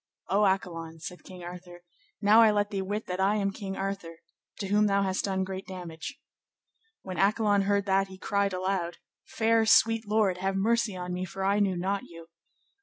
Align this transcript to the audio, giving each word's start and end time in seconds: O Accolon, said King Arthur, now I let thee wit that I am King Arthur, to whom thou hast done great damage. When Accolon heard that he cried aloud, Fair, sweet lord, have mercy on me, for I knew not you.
O 0.29 0.45
Accolon, 0.47 0.99
said 0.99 1.23
King 1.23 1.43
Arthur, 1.43 1.83
now 2.23 2.41
I 2.41 2.49
let 2.49 2.71
thee 2.71 2.81
wit 2.81 3.05
that 3.05 3.19
I 3.19 3.35
am 3.35 3.51
King 3.51 3.77
Arthur, 3.77 4.17
to 4.59 4.69
whom 4.69 4.87
thou 4.87 5.03
hast 5.03 5.25
done 5.25 5.43
great 5.43 5.67
damage. 5.67 6.19
When 7.03 7.19
Accolon 7.19 7.65
heard 7.65 7.85
that 7.85 8.07
he 8.07 8.17
cried 8.17 8.51
aloud, 8.51 8.97
Fair, 9.27 9.63
sweet 9.67 10.07
lord, 10.07 10.39
have 10.39 10.55
mercy 10.55 10.95
on 10.97 11.13
me, 11.13 11.23
for 11.23 11.45
I 11.45 11.59
knew 11.59 11.77
not 11.77 12.01
you. 12.05 12.29